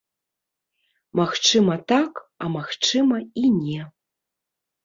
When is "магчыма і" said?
2.57-3.55